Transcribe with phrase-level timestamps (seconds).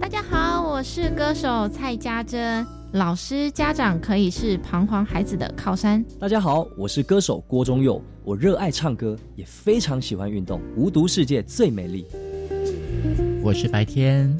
[0.00, 2.66] 大家好，我是歌手蔡家珍。
[2.92, 6.04] 老师、家长可以是彷徨孩子的靠山。
[6.18, 8.00] 大家好，我是歌手郭忠佑。
[8.22, 10.60] 我热爱唱歌，也非常喜欢运动。
[10.76, 12.06] 无毒世界最美丽。
[13.42, 14.34] 我是白天，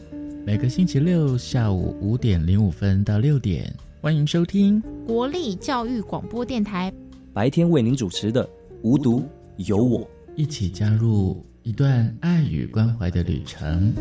[0.46, 6.92] 每个星期六下午五点零五分到六点，欢迎收听国立教育广播电台。
[7.32, 8.44] 白天为您主持的
[8.82, 9.24] 《无毒
[9.56, 10.00] 有我》，
[10.36, 13.92] 一起加入一段爱与关怀的旅程。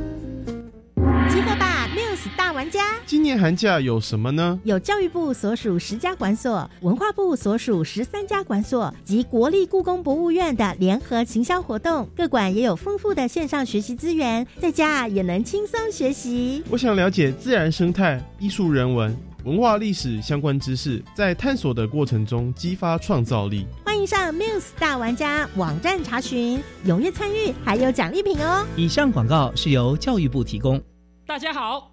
[2.54, 2.80] 玩家！
[3.06, 4.60] 今年寒假有什么呢？
[4.64, 12.08] 有教育部所属十家馆所、文化部所属十三家馆所及国立故宫博物院的联合行销活动。
[12.16, 16.64] 各馆也有丰富的线上学习资源，在家也能轻松学习。
[16.70, 23.66] 我想了解自然生态、艺术人文、文化历史相关知识，在探索的过程中激发创造力。
[23.84, 28.64] 欢迎上 Muse 大玩家网站查询，踊跃参与，还有奖励品哦！
[28.76, 30.80] 以上广告是由教育部提供。
[31.26, 31.93] 大家好，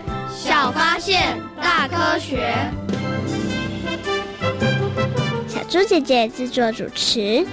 [0.43, 2.51] 小发现，大科学。
[5.47, 7.45] 小猪姐姐制作主持。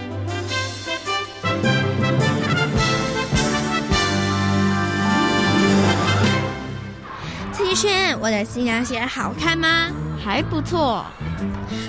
[7.53, 9.91] 蔡继轩，我的新凉鞋好看吗？
[10.25, 11.05] 还不错。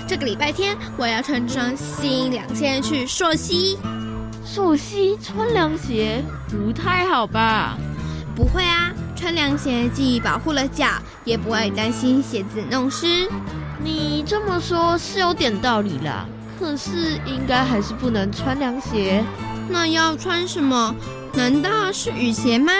[0.06, 3.78] 这个礼拜天我要穿这双新凉鞋去溯溪。
[4.44, 7.78] 溯溪穿凉鞋不太好吧？
[8.40, 10.86] 不会啊，穿凉鞋既保护了脚，
[11.26, 13.28] 也不会担心鞋子弄湿。
[13.84, 16.24] 你这么说，是有点道理啦。
[16.58, 19.22] 可是应该还是不能穿凉鞋。
[19.68, 20.94] 那要穿什么？
[21.34, 22.72] 难道是雨鞋吗？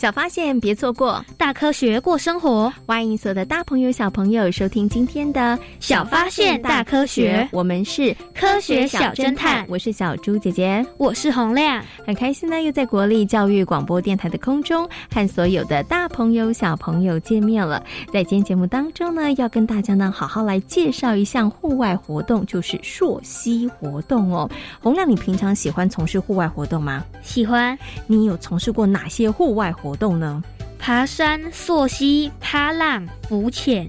[0.00, 2.72] 小发现，别错过；大科学，过生活。
[2.86, 5.40] 欢迎所有的大朋友、小朋友收听今天的
[5.78, 9.62] 《小发现大科学》，我们是科学小侦探。
[9.68, 17.84] 我是小猪姐姐，我是洪亮，很开心呢，又在国立教育广播电台的空中和所有的大朋友、小朋友见面了。
[18.10, 24.48] 在今天节目当中呢，要跟大家呢好好来介绍一项户外活动，就是溯溪活动哦。
[24.80, 27.04] 洪亮，你平常喜欢从事户外活动吗？
[27.22, 27.78] 喜欢。
[28.06, 29.89] 你有从事过哪些户外活？
[29.90, 30.40] 活动呢？
[30.78, 33.88] 爬山、溯溪、趴浪、浮潜，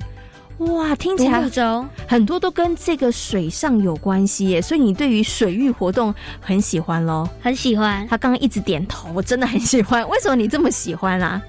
[0.57, 1.47] 哇，听起来
[2.07, 4.59] 很多都跟这个水上有关系耶。
[4.59, 7.29] 所以你对于水域活动很喜欢喽？
[7.39, 8.07] 很喜欢。
[8.07, 10.07] 他刚刚一直点头，我真的很喜欢。
[10.09, 11.39] 为什么你这么喜欢啊？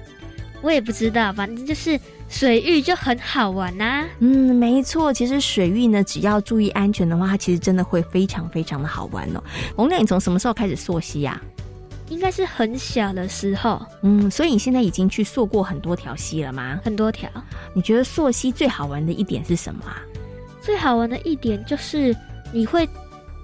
[0.61, 1.99] 我也不知道，反正就是
[2.29, 4.05] 水域就很好玩呐。
[4.19, 5.11] 嗯，没错。
[5.11, 9.43] 其实水域呢，只要注意安全的话，它其实真的会非常非常的好玩哦。
[9.75, 11.41] 洪亮，你从什么时候开始溯溪呀？
[12.09, 16.79] 应该是很小的时候，嗯，所以你现在已经去溯过很多条溪了吗？
[16.83, 17.29] 很多条。
[17.73, 20.01] 你觉得溯溪最好玩的一点是什么啊？
[20.61, 22.15] 最好玩的一点就是
[22.51, 22.87] 你会，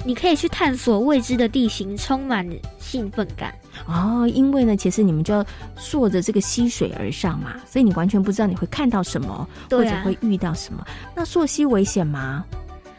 [0.05, 2.47] 你可以去探索未知的地形，充满
[2.79, 3.53] 兴奋感。
[3.87, 5.45] 哦，因为呢，其实你们就要
[5.77, 10.85] 溯着这个溪水而上嘛，所以你完全不知道你会看到什么，或者会遇到什么。
[11.15, 12.45] 那溯溪危险吗？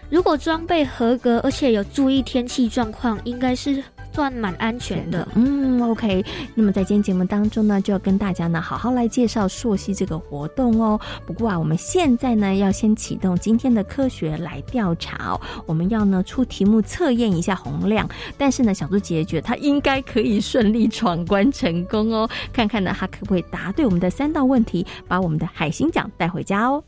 [0.08, 3.82] 如果装备合格，而且有注意天气状况，应该是。
[4.12, 5.27] 算蛮安全的。
[5.35, 6.25] 嗯，OK。
[6.55, 11.01] 那么在今天节目当中呢，就要跟大家呢好好来介绍朔溪这个活动哦。
[11.27, 15.41] 不过啊，我们现在呢要先启动今天的科学来调查哦。
[15.67, 22.29] 我们要呢出题目测验一下洪亮，但是呢，小猪姐姐觉得他应该可以顺利闯关成功哦。
[22.53, 26.83] 看看呢他可不可以答对我们的三道问题，把我们的海星奖带回家哦。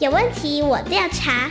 [0.00, 1.50] 有问题我调查，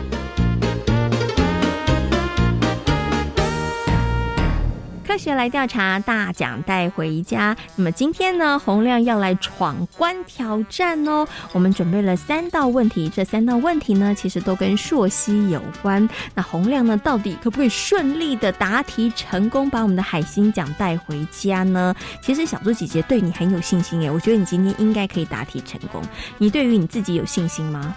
[5.11, 7.53] 科学来调查，大奖带回家。
[7.75, 11.27] 那么今天呢，洪亮要来闯关挑战哦。
[11.51, 16.07] 我们准备了三道问题，这三道问题呢，其实都跟朔西有关。
[16.33, 21.93] 那洪亮呢，到底可不可以顺利的答题成功，把我们的海星奖带回家呢？
[22.21, 26.01] 其实小猪姐姐对你很有信心耶，我觉得你今天应该可以答题成功。
[26.37, 27.93] 你对于你自己有信心吗？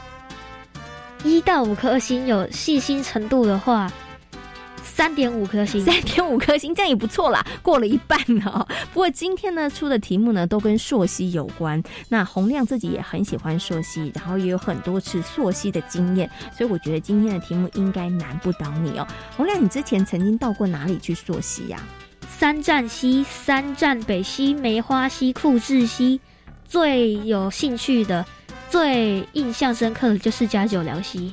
[1.22, 3.88] 一到五颗星，有信心程度的话。
[4.96, 8.64] 三点五颗星，三点五颗星，这样也不错啦，过了一半了。
[8.94, 11.82] 不过今天呢出的题目呢都跟朔溪有关。
[12.08, 19.06] 那洪亮自己也很喜欢朔溪，然后也有很多次朔溪的经验，所以我觉得今天的题目应该难不倒你哦。
[19.36, 21.82] 洪亮，你之前曾经到过哪里去朔溪呀？
[22.28, 26.20] 三站溪、三站北溪、梅花溪、库志溪，
[26.64, 28.24] 最有兴趣的、
[28.70, 31.32] 最印象深刻的就是加九寮溪。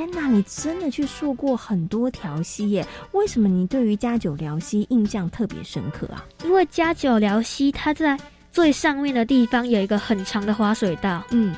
[0.00, 2.86] 天哪，你真的去溯过很多条溪耶？
[3.12, 6.24] 为什么你对于加九辽溪印象特别深刻啊？
[6.42, 8.18] 因为加九辽溪它在
[8.50, 11.54] 最上面的地方有一个很长的滑水道，嗯，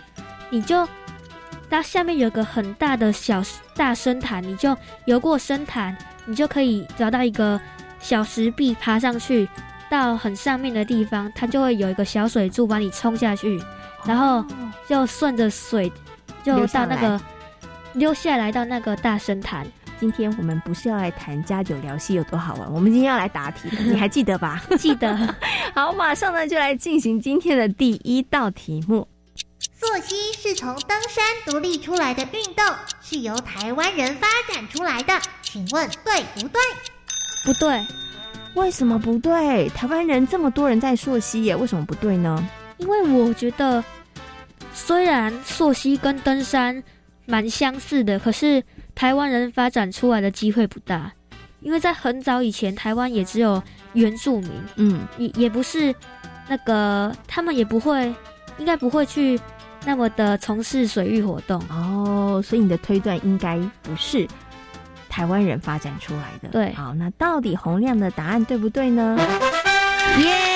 [0.51, 0.85] 你就
[1.71, 3.41] 它下面有个很大的小
[3.77, 5.97] 大深潭，你就游过深潭，
[6.27, 7.61] 你就可以找到一个
[8.01, 9.49] 小石壁，爬上去
[9.89, 13.63] 到很上面的地方，它就会有一个小水柱把你冲下去，
[14.05, 14.45] 然后
[14.89, 15.89] 就顺着水
[16.43, 17.21] 就到那个。
[17.95, 19.67] 溜下来到那个大声潭。
[20.01, 24.61] 今天我们不是要来谈加九聊戏有多好玩，我们今天要来答题，你还记得吧？
[24.77, 25.17] 记得。
[25.75, 29.07] 好，马上呢就来进行今天的第一道题目。
[29.75, 32.65] 溯溪是从登山独立出来的运动，
[33.01, 36.61] 是由台湾人发展出来的，请问对不对？
[37.45, 37.87] 不对。
[38.55, 39.69] 为什么不对？
[39.69, 42.45] 台湾人这么多人在溯溪耶，为什么不对呢？
[42.79, 43.85] 因为我觉得，
[44.75, 46.83] 虽然溯溪跟登山。
[47.27, 48.63] 蛮相似的，可是
[48.95, 51.13] 台湾人发展出来的机会不大，
[51.61, 55.95] 因为在很早以前，台湾也只有原住民，嗯，也也不是
[56.49, 58.13] 那个他们也不会，
[58.59, 59.39] 应该不会去
[59.85, 64.27] 那么的从事水域活动哦，所以你的推断应该不是
[65.09, 66.49] 台湾人发展出来的。
[66.49, 69.17] 对，好，那到底洪亮的答案对不对呢？
[70.19, 70.52] 耶！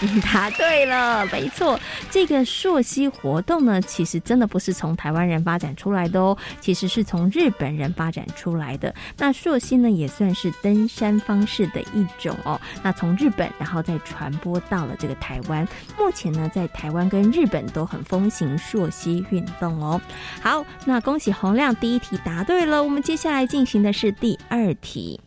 [0.00, 1.78] 你 答对了，没错，
[2.10, 8.94] 这个溯溪活动呢，其实真的不是从台湾人发展出来的哦，其实是从日本人发展出来的。
[9.18, 12.58] 那溯溪呢，也算是登山方式的一种哦。
[12.82, 15.66] 那从日本，然后再传播到了这个台湾。
[15.98, 20.00] 目前呢，在台湾跟日本都很风行溯溪运动哦。
[20.40, 22.82] 好，那恭喜洪亮，第一题答对了。
[22.82, 25.20] 我们接下来进行的是第二题。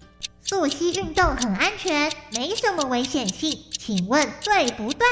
[0.45, 5.07] 溯溪运动很安全，没什么危险性，请问对不对？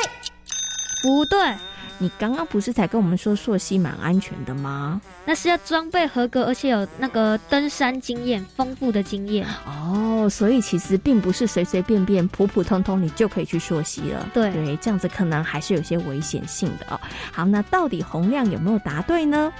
[1.01, 1.55] 不对，
[1.99, 4.99] 你刚刚不是才跟我们说溯溪蛮安全的吗？
[5.23, 10.27] 那是要装备合格，而且有那个登山经验丰富的经验哦。
[10.29, 14.27] 所以其实并不是随随便便、普普通通你就可以去溯溪了。
[14.33, 16.99] 对对，这样子可能还是有些危险性的哦。
[17.31, 19.51] 好，那到底洪亮有没有答对呢？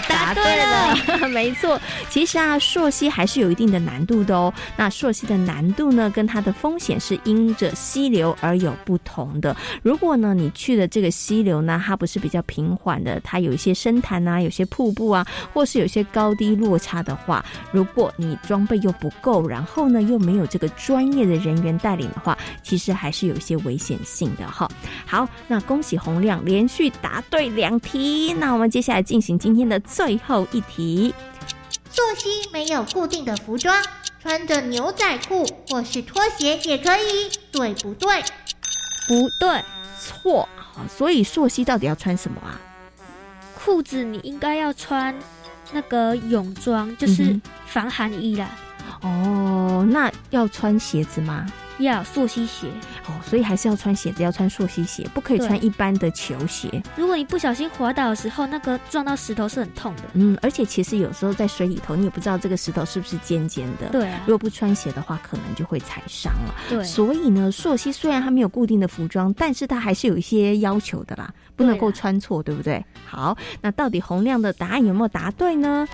[0.00, 0.42] 答对
[1.22, 1.80] 了， 没错。
[2.08, 4.52] 其实啊，溯溪还是有一定的难度的哦。
[4.76, 9.54] 那溯溪的难度呢，跟它的风险是因着溪流而有不同的。
[9.82, 24.68] 如果呢，你去的这个溪流呢，它不是比较平缓的，它有一些深潭啊，有些瀑布啊，或是有些高低落差的话，如果你装备又不够，然后呢又没有这个专业的人员带领的话，其实还是有一些危险性的哈。
[25.06, 29.02] 好，那恭喜洪亮连续答对两题，那我们接下来。
[29.02, 31.14] 进行今天的最后一题。
[31.90, 33.82] 溯溪没有固定的服装，
[34.20, 38.22] 穿着牛仔裤或是拖鞋也可以，对不对？
[39.08, 39.62] 不对，
[40.00, 40.48] 错。
[40.88, 42.58] 所以溯溪到底要穿什么啊？
[43.54, 45.14] 裤子你应该要穿
[45.72, 48.48] 那个泳装，就是防寒衣啦。
[49.02, 51.46] 哦，那要穿鞋子吗？
[51.82, 52.68] 要溯溪鞋
[53.06, 56.82] 哦，所以还是要穿鞋子，要穿溯溪鞋，不可以穿一般的球鞋。
[56.96, 60.02] 如果你不小心滑倒的时候，那个撞到石头是很痛的。
[60.14, 63.88] 嗯，而且其实有时候在水里头，你也不知道这个石头是不是尖尖的。
[63.90, 66.54] 对啊，如果不穿鞋的话，可能就会踩伤了。
[66.68, 72.84] 对，所以呢，溯溪虽然它没有固定的服装，但是它还是有一些要求的啦，不能够穿错，对不对？
[73.04, 75.86] 好，那到底洪亮的答案有没有答对呢？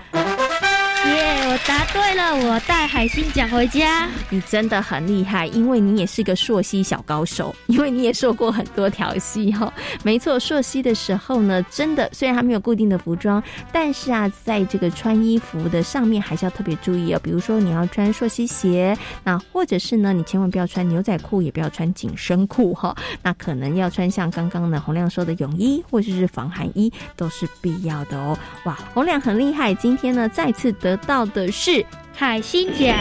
[1.05, 1.47] 耶！
[1.49, 4.07] 我答对了，我带海星奖回家。
[4.29, 9.71] 你真的很厉害，因为你也是个溯溪小高手，因为你也受过很多条溪哈。
[10.03, 13.41] 没错，溯溪的时候呢，真的虽然还没有固定的服装，
[13.71, 17.19] 但是啊，在这个穿衣服的上面还是要特别注意哦。
[17.23, 22.95] 比如说你要穿溯溪鞋，那或者是呢，你千万不要穿牛仔裤，也不要穿紧身裤哈。
[23.23, 28.37] 那可能要穿像刚刚呢洪亮说的泳衣或者是防寒衣都是必要的哦。
[28.65, 30.88] 哇，洪亮很厉害，今天呢再次的。
[30.89, 32.97] 得到的是海星奖，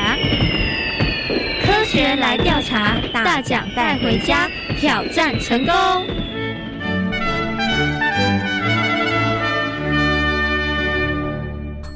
[1.65, 4.47] 科学来调查，大奖带回家，
[4.79, 5.75] 挑战成功。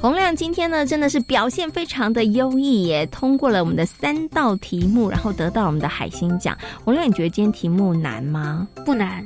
[0.01, 6.57] 洪亮今天呢，真的是表现非常的优异耶，通过了我们的三道题目，然后得到我们的海星奖。
[6.83, 8.67] 洪亮，你觉得今天题目难吗？
[8.87, 9.23] 不难，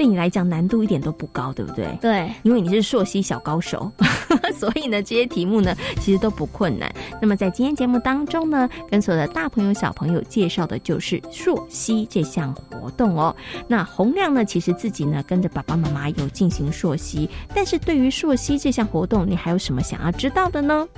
[0.00, 1.86] 对你来讲难度一点都不高，对不对？
[2.00, 3.92] 对，因为你是朔溪小高手，
[4.58, 6.90] 所以呢，这些题目呢其实都不困难。
[7.20, 13.36] 那么在今天节目当中呢，跟所有的大朋友小朋友介绍的就是朔溪这项活动哦。
[13.68, 20.10] 那洪亮呢，其实自己呢跟着爸爸妈妈有进行朔溪，但是对于朔溪这项活动，你还有什么想要？
[20.12, 20.88] 知道的呢？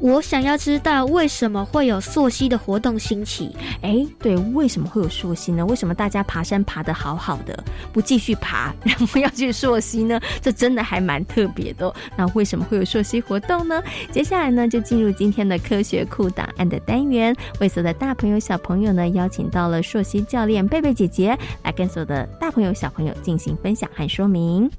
[0.00, 3.54] 我想要知道为什么会有溯溪的活动兴起？
[3.82, 5.66] 哎，对，为什么会有溯溪呢？
[5.66, 10.20] 为什么大家爬山爬得好好的，不继续爬，然后要去溯溪呢？
[10.40, 11.92] 这真的还蛮特别的。
[12.16, 13.82] 那为什么会有溯溪活动呢？
[14.12, 17.34] 接下来呢，就进入今天的科学库档案的单元。
[17.60, 24.70] 为所有的大朋友小朋友呢，邀请到了溯溪教练贝贝姐姐，来跟所有的大朋友小朋友进行分享和说明。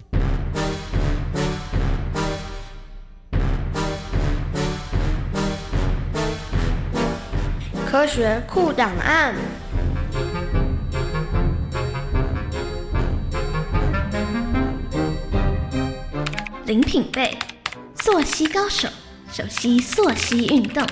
[7.90, 9.34] 科学酷档案。
[16.68, 17.36] 林品贝，
[17.96, 18.88] 溯溪高手，
[19.32, 20.86] 熟悉溯溪运动。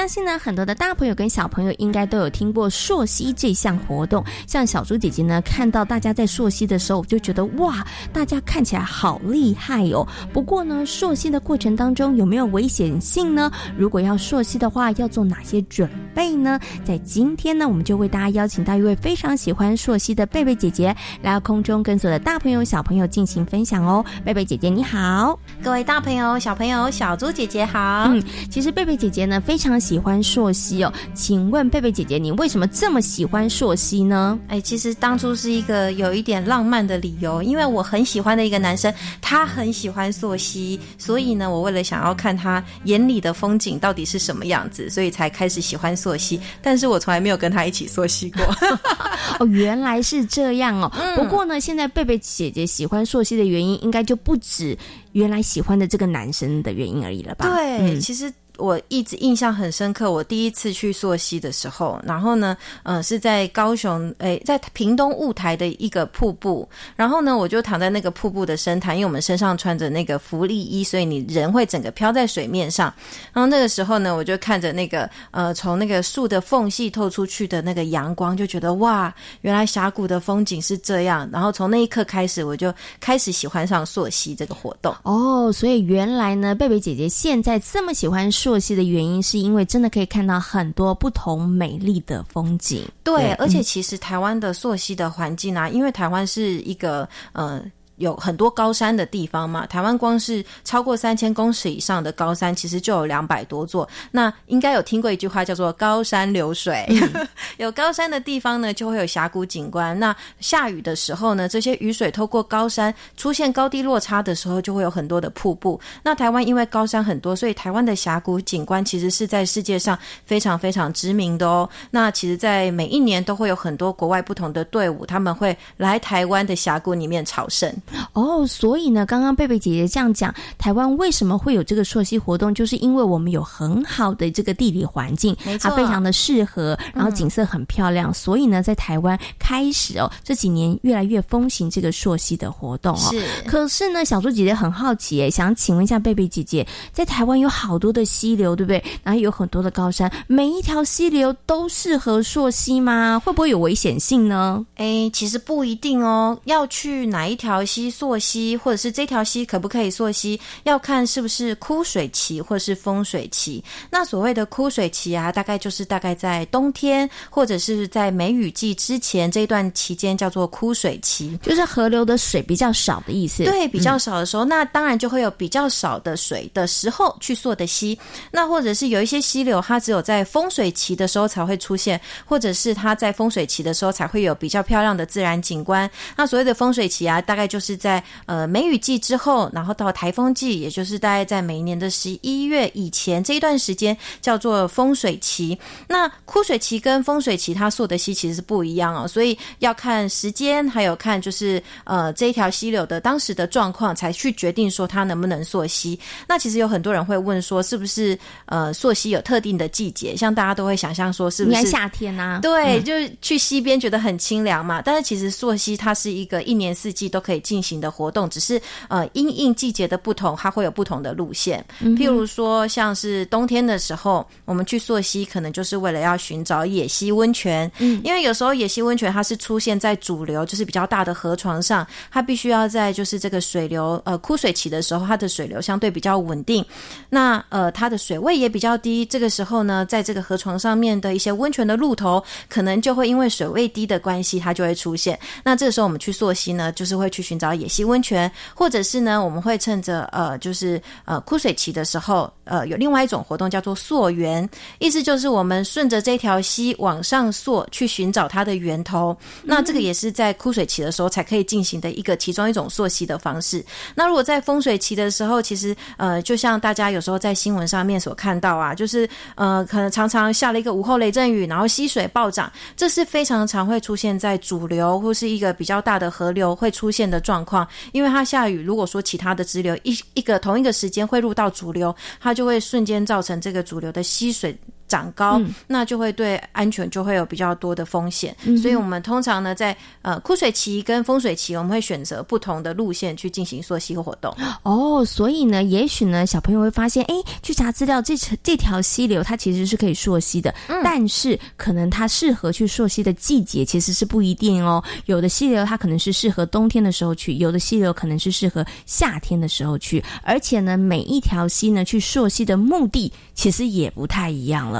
[0.00, 4.24] 相信呢，很多的大朋友跟小朋友应该都有听过溯溪这项活动。
[4.46, 10.08] 像小猪姐姐呢，看到大家在溯溪的时候，就觉得哇，大家看起来好厉害哦。
[10.32, 13.52] 不过呢，溯溪的过程当中有没有危险性呢？
[13.76, 16.58] 如果要溯溪的话，要做哪些准备呢？
[16.82, 24.02] 在今天呢，我们就为大家邀请到一位非常喜欢溯溪的贝贝姐姐来到空中，跟所有的大朋友小朋友进行分享哦。
[24.24, 28.04] 贝贝姐姐你好，各位大朋友小朋友，小猪姐姐好。
[28.08, 29.78] 嗯，其实贝贝姐姐呢，非常。
[29.89, 34.38] 喜欢朔溪哦，请问贝贝姐姐，你为什么这么喜欢朔溪呢？
[34.48, 46.40] 哎，其实当初是一个有一点浪漫的理由，因为我很喜欢的一个男生，他很喜欢朔溪，所以呢，我为了想要看他眼里的风景到底是什么样子，所以才开始喜欢朔溪。
[46.62, 48.44] 但是我从来没有跟他一起朔溪过。
[49.38, 50.90] 哦，原来是这样哦。
[51.14, 54.76] 不过呢，现在贝贝姐姐喜欢朔溪的原因，应该就不止
[55.12, 57.46] 原来喜欢的这个男生的原因而已了吧？
[57.46, 58.32] 对，其实。
[58.60, 60.10] 我一直印象很深刻。
[60.12, 66.68] 我第一次去溯溪的时候，然后呢，呃，是在高雄，诶，在屏东雾台的一个瀑布。
[66.94, 72.92] 然后呢，我就躺在那个瀑布的深潭，因为我们身上穿着那个浮力衣，所以你人会整个漂在水面上。
[73.32, 81.28] 然后那个时候呢，我就看着那个呃，从那个树的缝隙透出去的那个阳光，就觉得哇，原来峡谷的风景是这样。
[81.32, 84.94] 然后从那一刻开始，我就开始喜欢上溯溪这个活动。
[85.04, 88.49] 哦，所以原来呢，贝贝姐姐现在这么喜欢溯。
[88.50, 92.84] 朔溪的原因是因为真的可以看到很多不同美丽的风景。
[93.04, 97.62] 对，而且其实台湾的朔溪的环境啊，因为台湾是一个呃。
[98.00, 103.86] 有很多高山的地方嘛，台湾光是超过三千公尺以上的高山，其实就有两百多座。
[104.10, 106.86] 那应该有听过一句话叫做“高山流水”，
[107.58, 109.98] 有高山的地方呢，就会有峡谷景观。
[109.98, 115.78] 那下雨的时候呢，这些雨水透过高山出现高低落差的时候，就会有很多的瀑布。
[116.02, 121.68] 那台湾因为高山很多，所以台湾的峡谷景观其实是在世界上非常非常知名的哦。
[121.90, 127.70] 那其实，在每一年都会有很多国外不同的队伍，他们会来台湾的峡谷里面朝圣。
[128.12, 143.10] 哦，所以呢，刚刚贝贝姐姐这样讲，台湾为什么会有这个溯溪活动，就是因为我们有很好的这个地理环境，它非常的适合，然后景色很漂亮，所以呢，在台湾开始哦，这几年越来越风行这个溯溪的活动哦。
[143.10, 148.82] 是，可是呢，小猪姐姐很好奇，想请问一下贝贝姐姐，在台湾有好多的溪流，对不对？
[149.02, 153.20] 然后有很多的高山，每一条溪流都适合溯溪吗？
[153.24, 154.64] 会不会有危险性呢？
[154.76, 157.79] 哎，其实不一定哦，要去哪一条溪。
[157.88, 163.62] 溯溪，或者是这条溪可不可以溯溪，要看是不是枯水期或是丰水期。
[163.90, 173.44] 那所谓的枯水期啊，大概就是大概在冬天或者是在梅雨季之前这段期间叫做枯水期，就是河流的水比较少的意思。
[173.44, 177.98] 对，比较少的时候，那当然就会有比较少的水的时候去溯的溪。
[178.30, 185.88] 那或者是有一些溪流，它只有在丰水期的时候才会出现，或者是它在丰水期的时候才会有比较漂亮的自然景观。
[186.16, 187.69] 那所谓的丰水期啊，大概就是。
[187.70, 195.56] 是在呃梅雨季之后，然后到台风季，也就是大概在每一年的十一月以前这一段时间叫做风水期。
[195.86, 205.98] 那枯水期跟风水期它溯的溪其实是不一样哦，所以要看时间，还有看就是呃这一条溪流的当时的状况，才去决定说它能不能溯溪。
[206.26, 210.16] 那其实有很多人会问说，是不是呃溯溪有特定的季节？
[210.16, 212.40] 像大家都会想象说，是不是夏天啊？
[212.42, 214.82] 对，就是去溪边觉得很清凉嘛。
[214.82, 217.60] 但是其实溯溪它是一个一年四季都可以进。
[217.60, 221.62] 行的活动只是呃因应季节的不同，它会有不同的路线。
[221.80, 227.70] 譬如说，像是冬天的时候，我们去溯溪，可能就是为了要寻找野溪温泉。
[227.78, 236.64] 嗯，因为有时候野溪温泉它是出现在主流，就是比较大的河床上，它必须要在就是这个水流呃枯水期的时候，它的水流相对比较稳定，
[237.10, 239.04] 那呃它的水位也比较低。
[239.04, 245.18] 这个时候呢，在这个河床上面的一些温泉的路头，可能就会因为水位低的关系，它就会出现。
[245.44, 247.50] 那这个时候我们去溯溪呢，就是会去寻找。
[247.60, 254.46] 野溪温泉，或者是呢，我们会趁着呃，就是呃枯水期的时候，呃，有另外一种活动叫做溯源，
[254.80, 259.16] 意思就是我们顺着这条溪往上溯，去寻找它的源头。
[259.44, 263.64] 那这个也是在枯水期的时候才可以进行的一个其中一种溯溪的方式。
[263.94, 277.66] 那如果在丰水期的时候，其实呃，就像大家有时候在新闻上面所看到啊，就是呃，可能常常下了一个午后雷阵雨，然后溪水暴涨，这是非常常会出现在主流或是一个比较大的河流会出现的状况。
[277.92, 284.58] 因为它下雨，如果说其他的支流一一个同一个时间汇入到主流，它就就会瞬间造成这个主流的吸水。
[284.90, 294.34] 长高，那就会对安全就会有比较多的风险，所以我们通常呢，在呃枯水期跟丰水期，我们会选择不同的路线去进行溯溪活动。
[294.64, 304.82] 哦，所以呢，也许呢，小朋友会发现，哎，去查资料，这这条溪流它其实是可以溯溪的，但是可能它适合去溯溪的季节其实是不一定哦。
[305.06, 314.79] 有的溪流它可能是适合冬天的时候去，有的溪流可能是适合夏天的时候去，而且呢，每一条溪呢去溯溪的目的其实也不太一样了。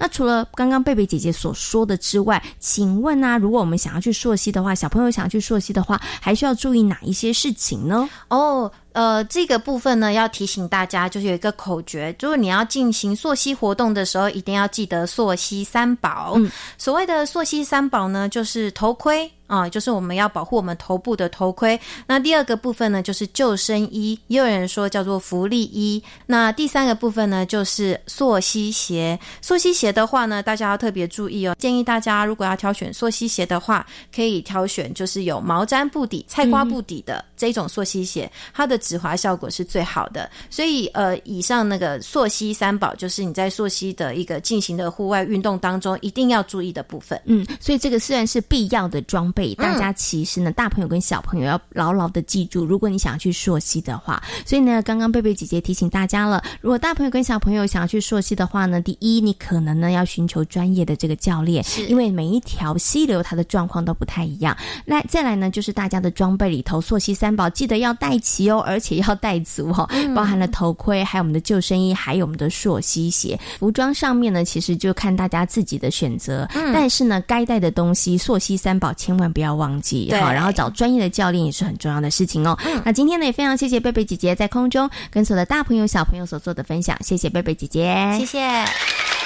[0.00, 8.08] 那除了刚刚贝贝姐姐所说的之外，请问啊，如果我们想要去溯溪的话，小朋友想要去溯溪的话，还需要注意哪一些事情呢？
[8.28, 8.72] 哦。
[8.92, 16.36] 呃，这个部分呢，要提醒大家，就是有一个口诀，就是你要进行溯溪活动的时候，一定要记得溯溪三宝。
[16.76, 21.78] 所谓的溯溪三宝呢，就是头盔啊，就是我们要保护我们头部的头盔。
[22.08, 26.02] 那第二个部分呢，就是救生衣，也有人说叫做福利衣。
[26.26, 29.16] 那第三个部分呢，就是溯溪鞋。
[29.40, 38.80] 溯溪鞋的话呢，大家要特别注意哦，建议大家如果要挑选溯溪鞋的话，可以挑选就是有毛毡布底、菜瓜布底的这种溯溪鞋，它的。
[38.80, 47.20] 止滑效果是最好的，所以呃，以上那个溯溪三宝就是你在溯溪的一个进行的户外运动当中一定要注意的部分。
[47.26, 52.64] 嗯，所以这个虽然是必要的装备，大家其实呢，大朋友跟小朋友要牢牢的记住。
[52.64, 64.56] 如果你想要去溯溪的话，所以呢，刚刚贝贝姐姐提醒大家了，如果大朋友跟小朋友想要去溯溪的话呢，第一，你可能呢要寻求专业的这个教练，因为每一条溪流它的状况都不太一样。
[64.84, 68.60] 那再来呢，就是大家的装备里头，溯溪三宝记得要带齐哦。
[68.66, 73.38] 而且要带足哈，包含了头盔，还有我们的救生衣，还有我们的溯溪鞋。
[73.58, 76.46] 服装上面呢，其实就看大家自己的选择。
[76.74, 80.32] 但是呢，该带的东西，溯溪三宝千万不要忘记哈。
[80.32, 82.56] 然后找专业的教练也是很重要的事情哦。
[82.84, 89.19] 那今天呢，也非常谢谢贝贝姐姐在空中跟所有的大朋友小朋友所做的分享，谢谢贝贝姐姐，谢谢。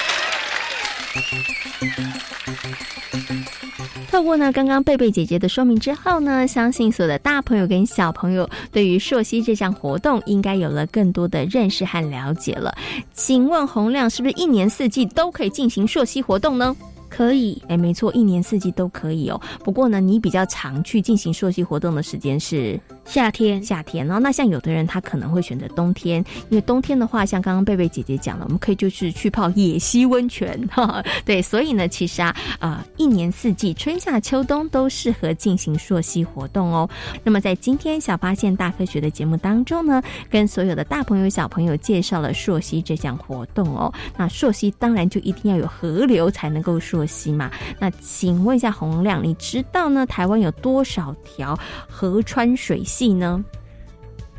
[4.11, 12.75] 透过呢刚刚贝贝姐姐的说明之后呢，相信所有的大朋友跟小朋友对于朔溪这项活动应该有了更多的认识和了解了。
[13.13, 16.75] 请问洪亮是不是一年四季都可以进行朔溪活动呢？
[17.09, 19.41] 可以，哎，没错，一年四季都可以哦。
[19.63, 24.07] 不过呢，你比较常去进行朔溪活动的时间是夏天，夏天。
[24.07, 31.43] 然后那像有的人他可能会选择冬天，因为冬天的话，像刚刚贝贝姐姐讲了，我们可以就是去泡野溪温泉， 哈，对。
[31.43, 36.89] 所以呢，其实啊，呃，一年四季，春夏秋冬都适合进行溯溪活动哦。
[37.23, 43.93] 那么在今天小发现大科学的节目当中呢，跟所有的大朋友小朋友介绍了溯溪这项活动哦。
[44.17, 47.51] 那溯溪当然就一定要有河流才能够溯溪嘛。
[47.79, 50.07] 那请问一下洪亮，你知道呢？
[50.07, 53.45] 台湾有多少条河川水系呢？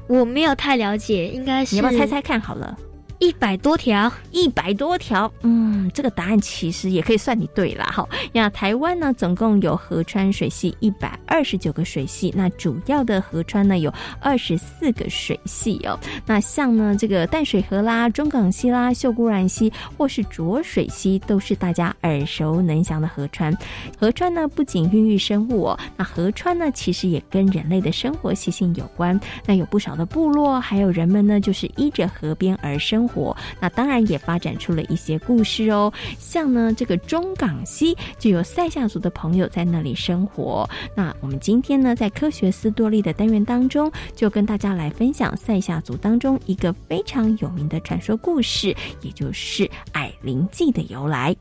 [0.08, 2.78] 我没有太了解，应该是你要不要猜猜看好了？
[3.20, 8.08] 一百多条，一百多条，嗯，这个答案其实也可以算你对了哈。
[8.34, 15.98] 那台湾呢，总共有河川水系一百二十九个水系，那主要的河川呢有二十四个水系哦。
[16.26, 23.58] 那像呢这个淡水河啦、中港溪啦、秀姑峦溪或是浊水溪，都是大家耳熟能详的河川。
[23.98, 29.18] 河川呢不仅孕育生物哦，那河川呢其实也跟人类的生活习性有关。
[29.46, 33.05] 那有不少的部落还有人们呢，就是依着河边而生。
[33.08, 40.70] 活那当然也发展出了一些故事哦，像呢这个中港溪就有塞夏族的朋友在那里生活。
[40.96, 51.36] 那我们今天呢在科学斯多利的单元当中，就跟大家来分享塞夏族当中一个非常有名的传说故事，也就是矮灵祭的由来。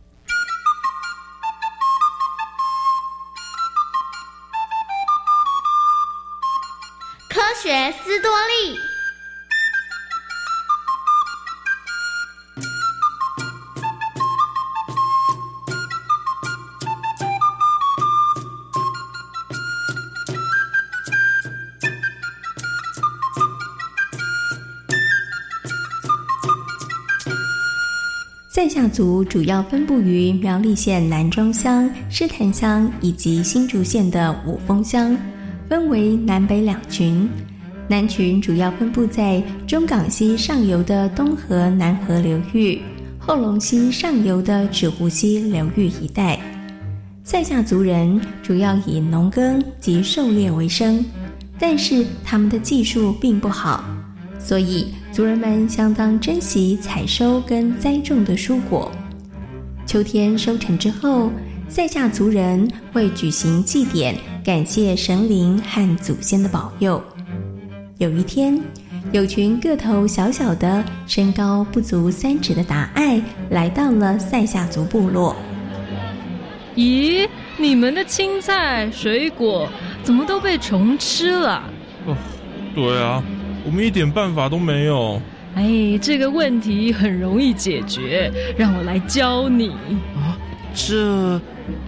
[7.29, 8.94] 科学斯多利。
[28.55, 35.19] 塞夏族主要分布于苗栗县南庄乡、狮潭乡以及新竹县的五峰乡，
[35.69, 37.29] 分为南北两群。
[37.89, 42.81] 南群主要分布在中港溪上游的东河南河流域、
[43.19, 46.39] 后龙溪上游的纸湖溪流域一带。
[47.25, 51.05] 塞夏族人主要以农耕及狩猎为生，
[51.59, 53.85] 但是他们的技术并不好，
[54.45, 54.95] 所以。
[55.15, 58.91] 族人们相当珍惜采收跟栽种的蔬果。
[59.87, 61.31] 秋天收成之后，
[61.69, 64.13] 塞夏族人会举行祭典，
[64.45, 67.01] 感谢神灵和祖先的保佑。
[67.99, 68.61] 有一天，
[69.13, 75.37] 有群个头小小的、身高不足三尺的达爱来到了塞夏族部落。
[76.75, 79.69] 咦，你们的青菜、水果
[80.03, 81.63] 怎么都被虫吃了？
[82.05, 82.17] 哦，
[82.75, 83.23] 对啊。
[83.65, 85.21] 我们一点办法都没有。
[85.55, 89.71] 哎，这个问题很容易解决，让我来教你
[90.17, 90.37] 啊！
[90.75, 91.41] 这，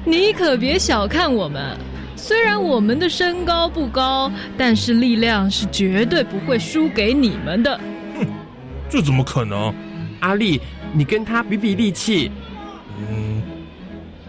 [0.04, 1.76] 你可别小看我们，
[2.14, 7.76] 虽然我们的身高不高，但是力量是绝对不会输给你们的。
[8.16, 8.26] 哼，
[8.88, 9.74] 这怎么可能？
[10.20, 10.60] 阿力，
[10.92, 12.30] 你跟他比比力气。
[12.98, 13.42] 嗯，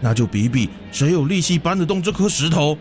[0.00, 2.76] 那就比比谁有力气搬得动这颗石头。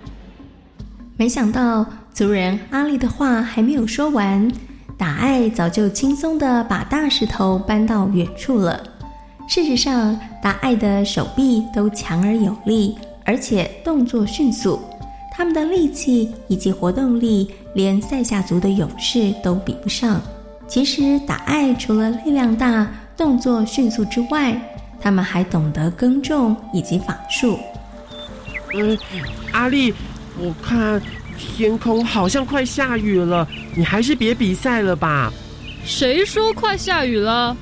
[1.15, 1.85] 没想到。
[2.17, 4.51] 族人阿丽的话还没有说完，
[4.97, 8.81] 达爱早就轻松的把大石头搬到远处了。
[9.47, 14.81] 事实上，达爱的手臂都强而有力，而且动作迅速，
[15.31, 20.19] 他们的力气以及活动力，连塞夏族的勇士都比不上。
[20.67, 24.59] 其实，达爱除了力量大、动作迅速之外，
[24.99, 27.59] 他们还懂得耕种以及法术。
[28.73, 28.97] 嗯，
[29.51, 29.93] 阿丽，
[30.39, 30.99] 我看。
[31.37, 35.31] 天空好像快下雨了，你还是别比赛了吧。
[35.83, 37.55] 谁说快下雨了？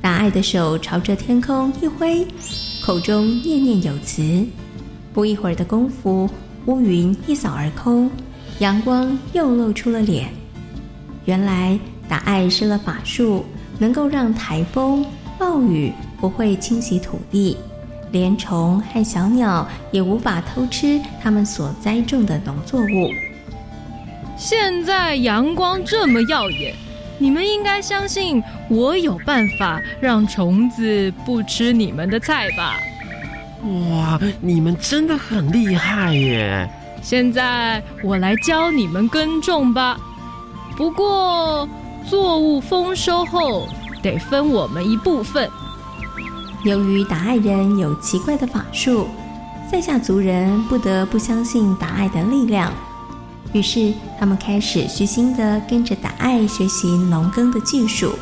[0.00, 2.26] 大爱的手朝着天空一挥，
[2.82, 4.46] 口中念念有词。
[5.12, 6.28] 不一会儿的功夫，
[6.66, 8.10] 乌云一扫而空，
[8.58, 10.28] 阳光又露出了脸。
[11.24, 13.44] 原来达爱施了法术，
[13.78, 15.04] 能够让台风、
[15.38, 17.56] 暴雨不会侵袭土地。
[18.16, 23.10] 连虫和小鸟也无法偷吃他们所栽种的农作物。
[24.38, 26.74] 现在阳光这么耀眼，
[27.18, 32.78] 你们应该相信我有办法让虫子不吃你们的菜吧？
[33.90, 36.66] 哇，你们真的很厉害耶！
[37.02, 39.98] 现在我来教你们耕种吧。
[40.74, 41.68] 不过
[42.08, 43.68] 作物丰收后
[44.02, 45.46] 得分我们一部分。
[46.66, 49.06] 由于达爱人有奇怪的法术，
[49.70, 52.72] 塞夏族人不得不相信达爱的力量。
[53.52, 58.12] 于是，他们开始虚心地跟着达爱学习农耕的技术。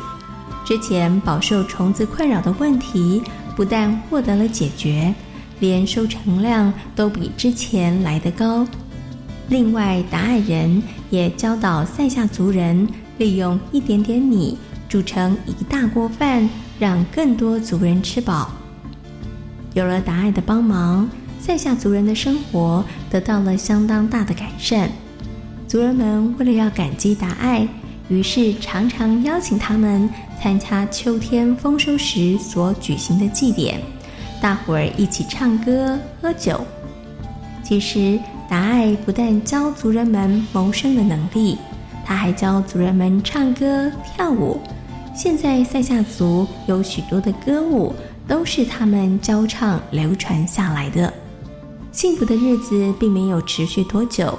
[0.63, 3.21] 之前饱受虫子困扰的问题
[3.55, 5.11] 不但获得了解决，
[5.59, 8.65] 连收成量都比之前来得高。
[9.49, 16.47] 另外，达爱人也也教导塞夏族人利用一点点米煮成一大锅饭，
[16.79, 18.51] 让更多族人吃饱。
[19.73, 21.09] 有了达爱的帮忙，
[21.39, 24.89] 塞下族人的生活得到了相当大的改善。
[25.67, 27.67] 族人们为了要感激达爱，
[28.07, 30.09] 于是常常邀请他们
[30.41, 33.81] 参加秋天丰收时所举行的祭典，
[34.41, 36.65] 大伙儿一起唱歌喝酒。
[37.63, 41.57] 其实，达爱不但教族人们谋生的能力，
[42.05, 44.61] 他还教族人们唱歌跳舞。
[45.15, 47.93] 现在塞夏族有许多的歌舞
[48.27, 51.11] 都是他们教唱流传下来的。
[51.91, 54.37] 幸福的日子并没有持续多久。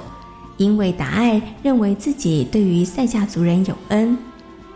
[0.57, 4.17] 因为达爱认为自己对于塞夏族人有恩，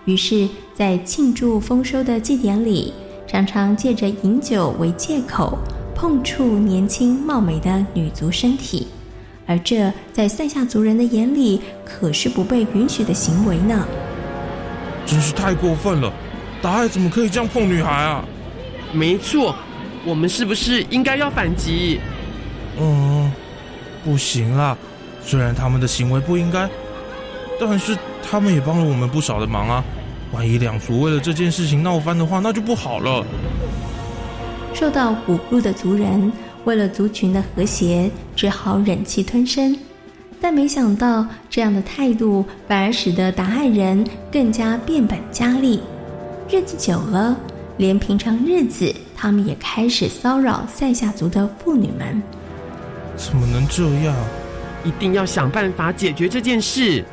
[0.06, 2.94] 于是，在庆祝丰收的祭典里，
[3.26, 5.58] 常常借着饮酒为借口
[5.96, 8.86] 碰触年轻貌美的女族身体，
[9.48, 13.84] 而这在塞夏族人的眼里可是不被允许的行为呢。
[15.06, 16.12] 真是太过分了！
[16.62, 18.24] 达爱怎么可以这样碰女孩啊？
[18.94, 19.56] 没错，
[20.06, 22.00] 我们是不是应该要反击？
[22.80, 23.32] 嗯，
[24.04, 24.78] 不行啦。
[25.24, 26.70] 虽然他们的行为不应该，
[27.60, 29.84] 但是他们也帮了我们不少的忙啊！
[30.32, 33.26] 万一两族为了这件事情闹翻的话，那就不好了。
[34.74, 36.32] 受到侮辱的族人
[36.64, 39.78] 为了族群的和谐，只好忍气吞声。
[40.42, 45.80] 但没想到，这样的态度反而使得达爱人更加变本加厉。
[46.50, 47.38] 日子久了，
[47.78, 52.22] 连平常日子，他们也开始骚扰塞夏族的妇女们。
[53.16, 54.16] 怎么能这样？
[54.84, 57.06] 一定要想办法解决这件事。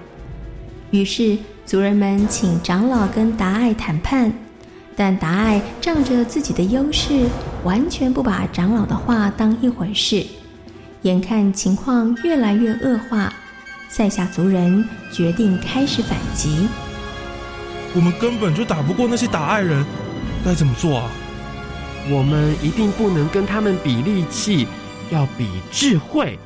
[0.90, 1.36] 于是
[1.66, 4.32] 族人们请长老跟达爱谈判，
[4.96, 7.26] 但达爱仗着自己的优势，
[7.62, 10.24] 完全不把长老的话当一回事。
[11.02, 13.32] 眼看情况越来越恶化，
[13.88, 16.66] 塞夏族人决定开始反击。
[17.94, 19.84] 我们根本就打不过那些打爱人，
[20.44, 21.10] 该怎么做啊？
[22.10, 24.66] 我们一定不能跟他们比力气，
[25.10, 26.38] 要比智慧。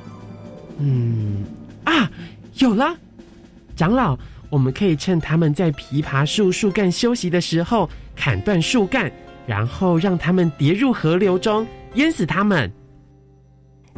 [0.78, 1.44] 嗯
[1.84, 2.10] 啊，
[2.56, 2.94] 有了，
[3.74, 4.18] 长老，
[4.50, 9.10] 我们可以趁他们在枇杷树树干休息的时候砍断树干，
[9.46, 12.70] 然后让他们跌入河流中，淹死他们。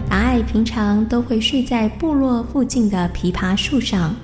[0.08, 4.14] 达爱平常都会睡在部落附近的枇杷树上，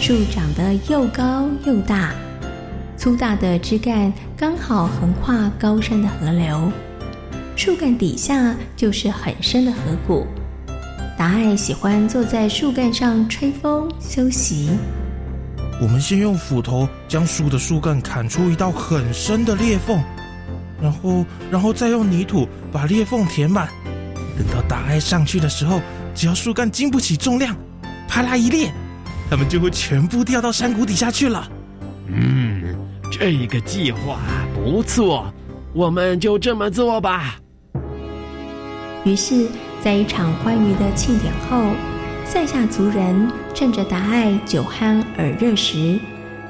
[0.00, 2.12] 树长得又高又大，
[2.96, 6.70] 粗大的枝干刚好横跨高山的河流，
[7.56, 10.26] 树干底下就是很深的河谷。
[11.18, 14.70] 达爱喜欢坐在树干上吹风休息。
[15.80, 20.00] 我们先用斧头将树的树干砍出一道很深的裂缝，
[20.80, 23.68] 然后，然后再用泥土把裂缝填满。
[24.36, 25.80] 等到达爱上去的时候，
[26.14, 27.56] 只要树干经不起重量，
[28.08, 28.72] 啪啦一裂，
[29.30, 31.48] 它们就会全部掉到山谷底下去了。
[32.08, 32.76] 嗯，
[33.10, 34.18] 这个计划
[34.54, 35.32] 不错，
[35.72, 37.36] 我们就这么做吧。
[39.04, 39.48] 于是。
[39.82, 41.60] 在一场欢愉的庆典后，
[42.24, 45.98] 塞夏族人趁着达爱酒酣耳热时，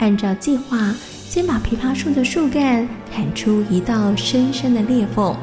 [0.00, 0.94] 按照计划
[1.30, 5.34] 先把枇杷树的树干砍出一道深深的裂缝，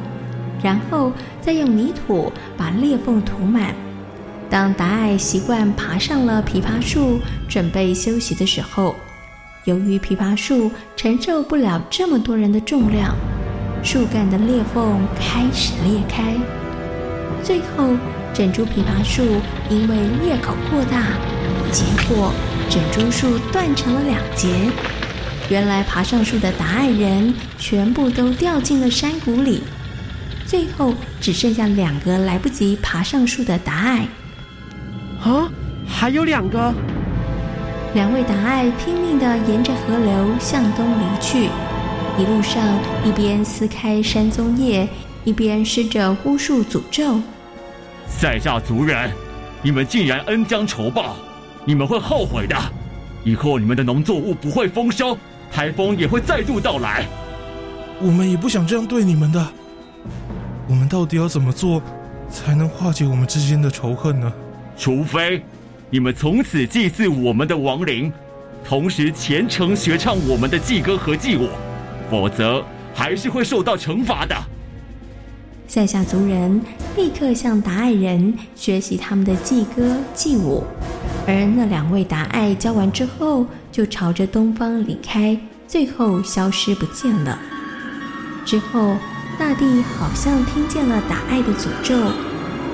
[0.62, 3.74] 然后再用泥土把裂缝涂满。
[4.48, 8.96] 当达爱习惯爬上了枇杷树准备休息的时候，
[9.64, 13.14] 由于枇杷树承受不了这么多人的重量，
[13.82, 16.34] 树干的裂缝开始裂开。
[17.42, 17.96] 最后，
[18.34, 19.22] 整株枇杷树
[19.68, 21.16] 因为裂口过大，
[21.70, 22.32] 结果
[22.68, 24.48] 整株树断成了两截。
[25.48, 29.62] 原来爬上树的达爱人全部都掉进了山谷里，
[30.50, 34.00] 最后只剩下两个来不及爬上树的达爱。
[35.22, 35.48] 啊，
[35.86, 36.74] 还有两个！
[37.94, 41.48] 两位达爱拼命的沿着河流向东离去，
[42.18, 42.60] 一路上
[43.04, 44.88] 一边撕开山棕叶。
[45.22, 47.20] 一边施着巫术诅咒，
[48.08, 49.12] 塞夏族人，
[49.62, 51.14] 你们竟然恩将仇报，
[51.64, 52.56] 你们会后悔的。
[53.22, 55.16] 以后你们的农作物不会丰收，
[55.52, 57.06] 台风也会再度到来。
[58.00, 59.46] 我们也不想这样对你们的。
[60.70, 61.82] 我们到底要怎么做，
[62.30, 64.32] 才能化解我们之间的仇恨呢？
[64.78, 65.42] 除非
[65.90, 68.12] 你们从此祭祀我们的亡灵，
[68.64, 71.48] 同时虔诚学唱我们的祭歌和祭舞，
[72.08, 74.36] 否则还是会受到惩罚的。
[75.66, 76.62] 塞夏族人
[76.96, 80.62] 立刻向达爱人学习他们的祭歌祭舞，
[81.26, 87.36] 而那两位达爱教完之后，就朝着东方离开，最后消失不见了。
[88.44, 88.96] 之后，
[89.40, 91.96] 大地好像听见了打爱的诅咒，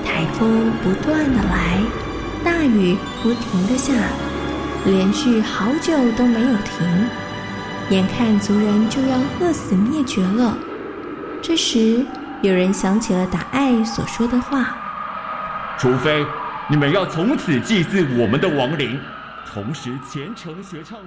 [0.03, 1.79] 台风不断的来，
[2.43, 3.93] 大雨不停的下，
[4.85, 7.07] 连续好久都没有停，
[7.89, 10.57] 眼看族人就要饿死灭绝了。
[11.41, 12.05] 这时，
[12.41, 14.75] 有人想起了达爱所说的话
[15.79, 16.25] ：“除非
[16.69, 18.99] 你们要从此祭祀我们的亡灵，
[19.53, 20.99] 同时虔诚学唱。”